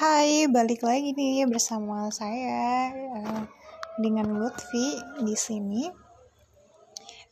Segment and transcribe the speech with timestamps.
[0.00, 2.88] Hai, balik lagi nih bersama saya
[3.20, 3.44] uh,
[4.00, 5.92] dengan Lutfi di sini.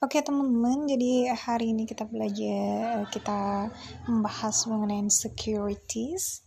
[0.05, 3.73] Oke teman-teman, jadi hari ini kita belajar kita
[4.05, 6.45] membahas mengenai securities.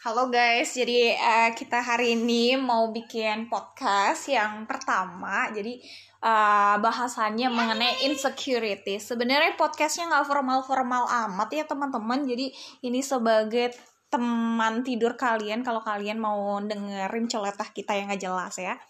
[0.00, 5.52] Halo guys, jadi uh, kita hari ini mau bikin podcast yang pertama.
[5.52, 5.76] Jadi
[6.24, 8.96] uh, bahasannya mengenai insecurity.
[8.96, 12.24] Sebenarnya podcastnya nggak formal-formal amat ya teman-teman.
[12.24, 12.48] Jadi
[12.80, 13.76] ini sebagai
[14.08, 18.80] teman tidur kalian kalau kalian mau dengerin celetah kita yang gak jelas ya.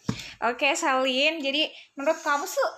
[0.46, 1.42] Oke, Selin.
[1.42, 1.66] Jadi
[1.98, 2.70] menurut kamu tuh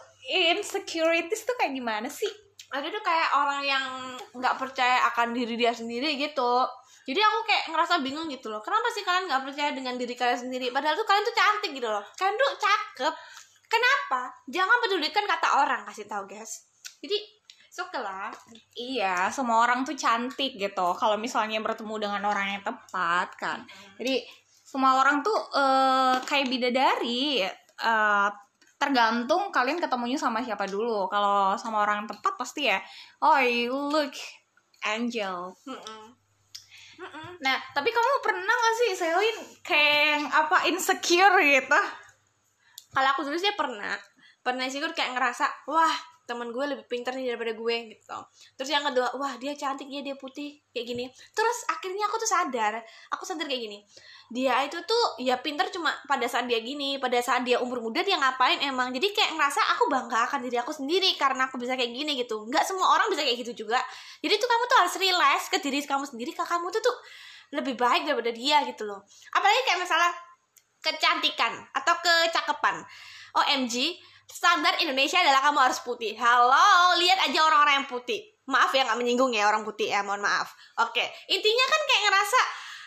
[0.56, 2.32] insecurities tuh kayak gimana sih?
[2.72, 3.84] Ada tuh kayak orang yang
[4.32, 6.64] nggak percaya akan diri dia sendiri gitu.
[7.02, 8.64] Jadi aku kayak ngerasa bingung gitu loh.
[8.64, 10.72] Kenapa sih kalian nggak percaya dengan diri kalian sendiri?
[10.72, 12.04] Padahal tuh kalian tuh cantik gitu loh.
[12.16, 13.14] Kalian tuh cakep
[13.72, 14.28] Kenapa?
[14.52, 16.68] Jangan pedulikan kata orang kasih tahu guys.
[17.00, 17.16] Jadi
[17.72, 18.28] suka lah.
[18.76, 20.92] Iya, semua orang tuh cantik gitu.
[20.92, 23.64] Kalau misalnya bertemu dengan orang yang tepat kan.
[23.96, 24.20] Jadi
[24.60, 27.40] semua orang tuh uh, kayak bidadari.
[27.80, 28.29] Uh,
[28.83, 31.07] tergantung kalian ketemunya sama siapa dulu.
[31.07, 32.83] Kalau sama orang yang tepat pasti ya,
[33.23, 33.38] oh
[33.71, 34.11] look
[34.83, 35.55] angel.
[35.63, 36.05] Mm -mm.
[37.43, 41.83] Nah, tapi kamu pernah gak sih, Selin, kayak apa insecure gitu?
[42.93, 43.97] kalau aku dulu sih pernah
[44.45, 48.18] pernah sih kayak ngerasa wah teman gue lebih pintar nih daripada gue gitu.
[48.54, 51.04] Terus yang kedua wah dia cantik ya dia putih kayak gini.
[51.34, 53.79] Terus akhirnya aku tuh sadar aku sadar kayak gini.
[54.32, 58.01] Dia itu tuh ya pintar cuma pada saat dia gini pada saat dia umur muda
[58.01, 58.95] dia ngapain emang?
[58.95, 62.46] Jadi kayak ngerasa aku bangga akan diri aku sendiri karena aku bisa kayak gini gitu.
[62.46, 63.82] Nggak semua orang bisa kayak gitu juga.
[64.22, 66.97] Jadi tuh kamu tuh harus realize ke diri kamu sendiri kalau kamu tuh tuh
[67.53, 69.04] lebih baik daripada dia gitu loh.
[69.36, 70.10] Apalagi kayak masalah
[70.82, 72.82] kecantikan atau kecakapan.
[73.32, 73.97] OMG,
[74.33, 76.16] standar Indonesia adalah kamu harus putih.
[76.16, 78.33] Halo, lihat aja orang-orang yang putih.
[78.49, 80.56] Maaf ya nggak menyinggung ya orang putih ya, mohon maaf.
[80.81, 82.41] Oke, intinya kan kayak ngerasa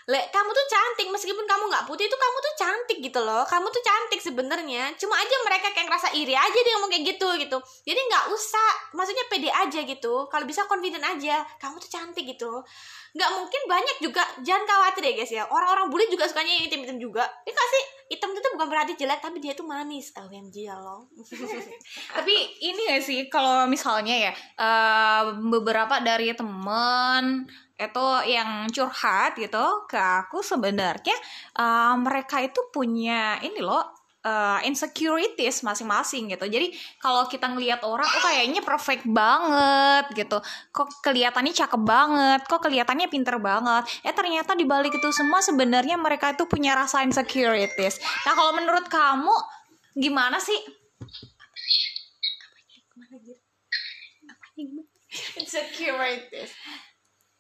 [0.06, 3.42] Le, kamu tuh cantik meskipun kamu nggak putih itu kamu tuh cantik gitu loh.
[3.42, 4.94] Kamu tuh cantik sebenarnya.
[5.02, 7.58] Cuma aja mereka kayak ngerasa iri aja dia ngomong kayak gitu gitu.
[7.90, 10.30] Jadi nggak usah maksudnya pede aja gitu.
[10.30, 12.62] Kalau bisa confident aja kamu tuh cantik gitu.
[13.18, 15.44] Nggak mungkin banyak juga jangan khawatir ya guys ya.
[15.50, 17.26] Orang-orang bully juga sukanya yang hitam-hitam juga.
[17.50, 17.84] Ya kasih
[18.14, 20.14] hitam itu bukan berarti jelek tapi dia tuh manis.
[20.14, 21.10] OMG ya lo
[22.16, 29.84] tapi ini gak sih kalau misalnya ya uh, beberapa dari temen itu yang curhat gitu
[29.92, 31.16] ke aku sebenarnya
[31.60, 33.84] uh, mereka itu punya ini loh
[34.26, 36.48] uh, insecurities masing-masing gitu.
[36.50, 40.42] Jadi kalau kita ngelihat orang, oh kayaknya perfect banget gitu.
[40.74, 43.86] Kok kelihatannya cakep banget, kok kelihatannya pinter banget.
[44.02, 48.02] Eh ternyata di balik itu semua sebenarnya mereka itu punya rasa insecurities.
[48.26, 49.36] Nah kalau menurut kamu
[50.00, 50.58] gimana sih?
[55.40, 56.52] Insecurities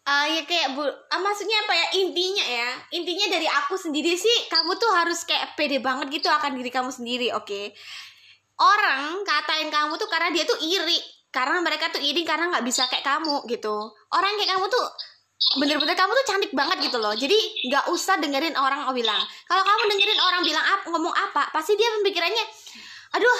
[0.06, 1.88] uh, ya kayak bu uh, maksudnya apa ya?
[2.02, 6.58] Intinya ya intinya dari aku sendiri sih kamu tuh harus kayak pede banget gitu akan
[6.58, 7.46] diri kamu sendiri oke?
[7.46, 7.74] Okay?
[8.56, 10.96] orang katain kamu tuh karena dia tuh iri
[11.28, 13.76] karena mereka tuh iri karena nggak bisa kayak kamu gitu.
[14.16, 14.86] Orang kayak kamu tuh
[15.60, 17.12] bener-bener kamu tuh cantik banget gitu loh.
[17.12, 17.36] Jadi
[17.68, 19.20] nggak usah dengerin orang bilang.
[19.44, 22.46] Kalau kamu dengerin orang bilang apa ngomong apa pasti dia pemikirannya
[23.16, 23.40] aduh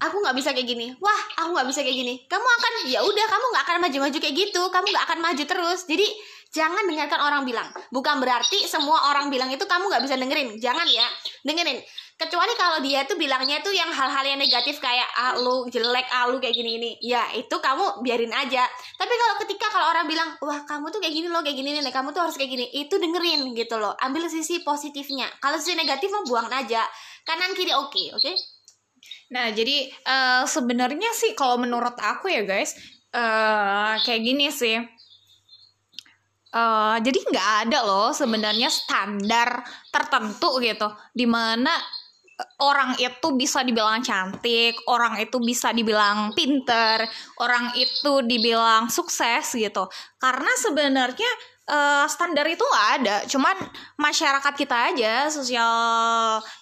[0.00, 0.86] aku nggak bisa kayak gini.
[0.98, 2.14] Wah aku nggak bisa kayak gini.
[2.24, 4.62] Kamu akan ya udah kamu nggak akan maju-maju kayak gitu.
[4.72, 5.80] Kamu nggak akan maju terus.
[5.84, 6.06] Jadi
[6.50, 7.68] jangan dengarkan orang bilang.
[7.92, 10.56] Bukan berarti semua orang bilang itu kamu nggak bisa dengerin.
[10.56, 11.06] Jangan ya
[11.44, 11.78] dengerin.
[12.20, 16.28] Kecuali kalau dia tuh bilangnya tuh yang hal-hal yang negatif kayak ah lu jelek ah
[16.28, 18.64] lu kayak gini ini ya itu kamu biarin aja.
[18.96, 21.92] Tapi kalau ketika kalau orang bilang wah kamu tuh kayak gini loh kayak gini nih
[21.92, 22.66] kamu tuh harus kayak gini.
[22.76, 23.96] Itu dengerin gitu loh.
[24.00, 25.28] Ambil sisi positifnya.
[25.40, 26.84] Kalau sisi negatif mau buang aja.
[27.24, 28.20] Kanan kiri oke okay, oke?
[28.20, 28.36] okay?
[29.30, 32.74] Nah, jadi uh, sebenarnya sih kalau menurut aku ya guys,
[33.14, 34.78] uh, kayak gini sih.
[36.50, 39.62] Uh, jadi nggak ada loh sebenarnya standar
[39.94, 41.70] tertentu gitu, di mana
[42.58, 47.06] orang itu bisa dibilang cantik, orang itu bisa dibilang pinter,
[47.38, 49.86] orang itu dibilang sukses gitu.
[50.18, 51.30] Karena sebenarnya
[51.68, 53.16] uh, standar itu nggak ada.
[53.28, 53.56] Cuman
[53.98, 55.74] masyarakat kita aja sosial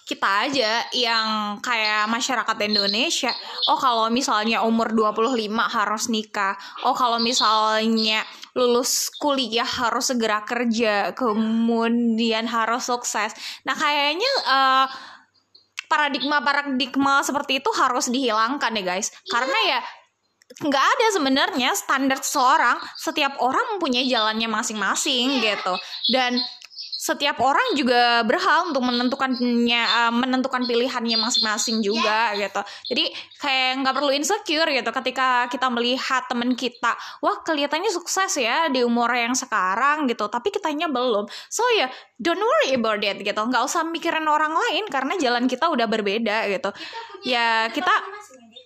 [0.03, 3.31] kita aja yang kayak masyarakat Indonesia
[3.69, 6.55] oh kalau misalnya umur 25 harus nikah.
[6.83, 8.25] Oh kalau misalnya
[8.57, 13.31] lulus kuliah harus segera kerja kemudian harus sukses.
[13.63, 14.85] Nah kayaknya uh,
[15.89, 19.09] paradigma paradigma seperti itu harus dihilangkan ya guys.
[19.25, 19.79] Karena ya
[20.57, 22.81] nggak ada sebenarnya standar seseorang.
[22.97, 25.73] Setiap orang mempunyai jalannya masing-masing gitu.
[26.09, 26.41] Dan
[26.99, 32.59] setiap orang juga berhak untuk menentukannya uh, menentukan pilihannya masing-masing juga gitu.
[32.91, 34.91] Jadi kayak nggak perlu insecure gitu.
[34.91, 40.27] Ketika kita melihat temen kita wah kelihatannya sukses ya di umur yang sekarang gitu.
[40.27, 41.23] Tapi kitanya belum.
[41.47, 43.39] So ya yeah, don't worry about it gitu.
[43.47, 46.75] Nggak usah mikirin orang lain karena jalan kita udah berbeda gitu.
[47.23, 47.95] Ya kita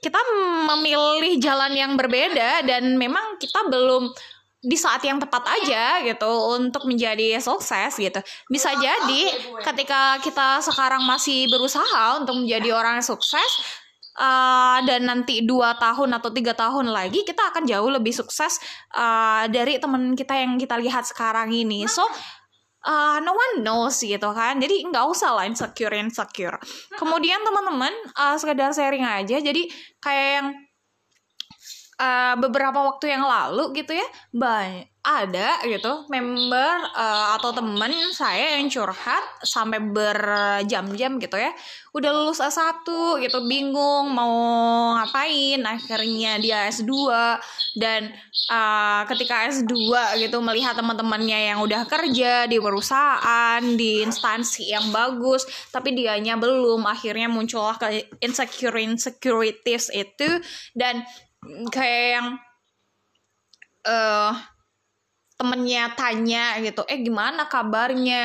[0.04, 0.20] kita
[0.68, 4.12] memilih jalan yang berbeda dan memang kita belum
[4.64, 8.20] di saat yang tepat aja gitu untuk menjadi sukses gitu.
[8.48, 9.22] Bisa jadi
[9.60, 13.52] ketika kita sekarang masih berusaha untuk menjadi orang yang sukses
[14.16, 18.64] uh, dan nanti dua tahun atau tiga tahun lagi kita akan jauh lebih sukses
[18.96, 21.84] uh, dari teman kita yang kita lihat sekarang ini.
[21.84, 22.08] So
[22.84, 24.60] uh, no one knows gitu kan.
[24.60, 26.56] Jadi nggak usah lah insecure insecure
[27.00, 29.40] kemudian teman-teman uh, sekedar sharing aja.
[29.40, 29.68] Jadi
[30.00, 30.48] kayak yang
[32.04, 38.56] uh, beberapa waktu yang lalu gitu ya banyak ada gitu member uh, atau temen saya
[38.56, 41.52] yang curhat sampai berjam-jam gitu ya.
[41.92, 42.88] Udah lulus S1
[43.20, 44.32] gitu bingung mau
[44.96, 45.60] ngapain.
[45.68, 47.12] Akhirnya dia S2
[47.76, 48.16] dan
[48.48, 49.76] uh, ketika S2
[50.24, 56.88] gitu melihat teman-temannya yang udah kerja di perusahaan di instansi yang bagus tapi dianya belum.
[56.88, 60.40] Akhirnya muncullah ke insecure insecurities itu
[60.72, 61.04] dan
[61.72, 62.28] kayak yang
[63.88, 64.34] uh,
[65.44, 68.24] temennya tanya gitu eh gimana kabarnya?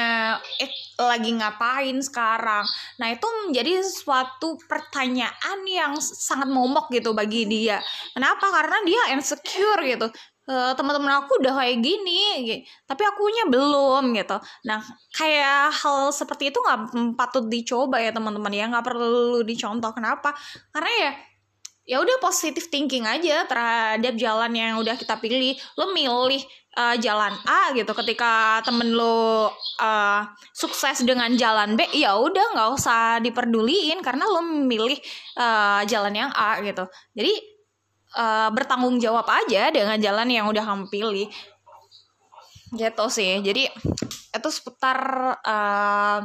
[0.62, 0.70] Eh
[1.02, 2.62] lagi ngapain sekarang?
[3.00, 7.82] Nah itu menjadi suatu pertanyaan yang sangat momok gitu bagi dia.
[8.14, 8.46] Kenapa?
[8.54, 10.06] Karena dia insecure gitu.
[10.48, 14.38] E, teman-teman aku udah kayak gini tapi akunya belum gitu.
[14.68, 14.80] Nah
[15.12, 16.80] kayak hal seperti itu nggak
[17.18, 18.70] patut dicoba ya teman-teman ya.
[18.70, 19.90] Nggak perlu dicontoh.
[19.90, 20.36] Kenapa?
[20.70, 21.12] Karena ya
[21.88, 25.56] ya udah positif thinking aja terhadap jalan yang udah kita pilih.
[25.80, 26.44] Lo milih
[26.76, 27.88] uh, jalan A gitu.
[27.96, 29.48] Ketika temen lo
[29.80, 30.20] uh,
[30.52, 35.00] sukses dengan jalan B ya udah nggak usah diperduliin karena lo milih
[35.40, 36.84] uh, jalan yang A gitu.
[37.16, 37.32] Jadi
[38.20, 41.32] uh, bertanggung jawab aja dengan jalan yang udah kamu pilih.
[42.76, 43.40] Gitu sih.
[43.40, 43.64] Jadi
[44.28, 45.00] itu seputar
[45.40, 46.20] uh,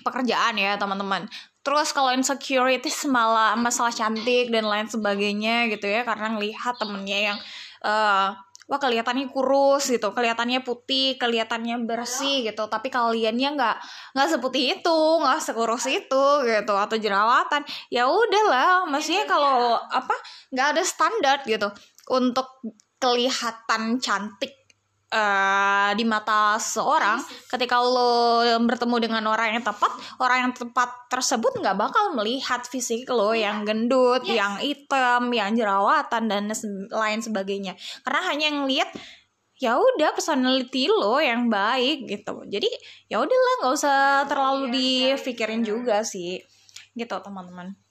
[0.00, 1.28] pekerjaan ya teman-teman
[1.62, 7.38] Terus kalau insecurity malah masalah cantik dan lain sebagainya gitu ya karena ngelihat temennya yang
[7.86, 8.34] uh,
[8.70, 13.76] wah kelihatannya kurus gitu, kelihatannya putih, kelihatannya bersih gitu, tapi kaliannya nggak
[14.14, 17.62] nggak seputih itu, nggak sekurus itu gitu atau jerawatan.
[17.90, 20.14] Ya udahlah, maksudnya kalau apa
[20.54, 21.68] nggak ada standar gitu
[22.08, 22.48] untuk
[23.02, 24.61] kelihatan cantik
[25.12, 27.20] uh, di mata seseorang
[27.52, 33.04] ketika lo bertemu dengan orang yang tepat orang yang tepat tersebut nggak bakal melihat fisik
[33.12, 34.40] lo yang gendut yes.
[34.40, 36.48] yang hitam yang jerawatan dan
[36.88, 37.76] lain sebagainya.
[38.02, 38.88] Karena hanya ngelihat
[39.60, 42.42] ya udah personality lo yang baik gitu.
[42.48, 42.68] Jadi
[43.12, 46.40] ya udahlah nggak usah terlalu dipikirin juga sih.
[46.96, 47.81] Gitu teman-teman